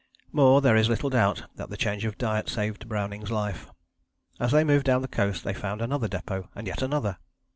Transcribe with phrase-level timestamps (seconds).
[0.31, 3.69] More, there is little doubt that the change of diet saved Browning's life.
[4.39, 7.19] As they moved down the coast they found another depôt, and yet another.